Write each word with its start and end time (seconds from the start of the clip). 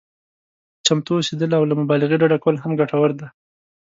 چمتو 0.85 1.11
اوسېدل 1.17 1.51
او 1.57 1.63
له 1.69 1.73
مبالغې 1.81 2.19
ډډه 2.21 2.37
کول 2.43 2.55
هم 2.63 2.71
ګټور 2.79 3.09
دي. 3.19 3.27